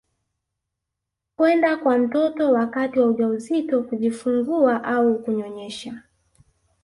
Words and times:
kwenda 1.35 1.77
kwa 1.77 1.97
mtoto 1.97 2.51
wakati 2.51 2.99
wa 2.99 3.07
ujauzito 3.07 3.83
kujifungua 3.83 4.83
au 4.83 5.23
kunyonyesha 5.23 6.03